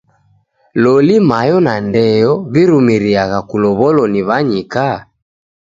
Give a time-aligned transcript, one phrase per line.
[0.81, 4.87] Loli mayo na ndeyo w'irumiriagha kulow'olo ni w'anyika?